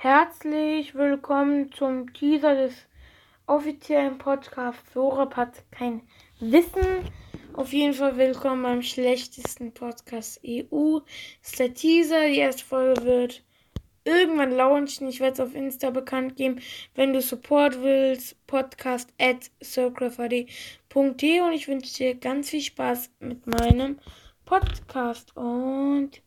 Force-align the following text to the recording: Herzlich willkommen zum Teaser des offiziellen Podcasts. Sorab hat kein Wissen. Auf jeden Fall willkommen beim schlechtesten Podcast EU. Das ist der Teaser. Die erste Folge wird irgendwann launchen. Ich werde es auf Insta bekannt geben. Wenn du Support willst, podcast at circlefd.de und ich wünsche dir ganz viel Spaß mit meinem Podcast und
Herzlich 0.00 0.94
willkommen 0.94 1.72
zum 1.72 2.12
Teaser 2.12 2.54
des 2.54 2.72
offiziellen 3.48 4.16
Podcasts. 4.16 4.92
Sorab 4.94 5.34
hat 5.34 5.64
kein 5.72 6.02
Wissen. 6.38 7.10
Auf 7.52 7.72
jeden 7.72 7.94
Fall 7.94 8.16
willkommen 8.16 8.62
beim 8.62 8.82
schlechtesten 8.82 9.74
Podcast 9.74 10.40
EU. 10.46 11.00
Das 11.00 11.50
ist 11.50 11.58
der 11.58 11.74
Teaser. 11.74 12.28
Die 12.28 12.38
erste 12.38 12.64
Folge 12.64 13.02
wird 13.02 13.42
irgendwann 14.04 14.52
launchen. 14.52 15.08
Ich 15.08 15.18
werde 15.18 15.32
es 15.32 15.40
auf 15.40 15.56
Insta 15.56 15.90
bekannt 15.90 16.36
geben. 16.36 16.60
Wenn 16.94 17.12
du 17.12 17.20
Support 17.20 17.82
willst, 17.82 18.36
podcast 18.46 19.12
at 19.18 19.50
circlefd.de 19.60 21.40
und 21.40 21.52
ich 21.54 21.66
wünsche 21.66 21.96
dir 21.96 22.14
ganz 22.14 22.50
viel 22.50 22.62
Spaß 22.62 23.10
mit 23.18 23.48
meinem 23.48 23.98
Podcast 24.44 25.36
und 25.36 26.22